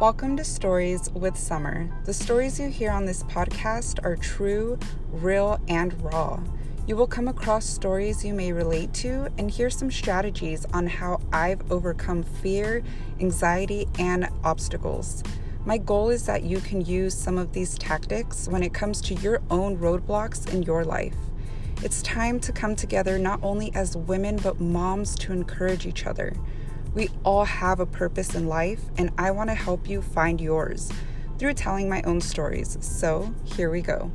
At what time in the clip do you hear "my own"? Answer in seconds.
31.88-32.20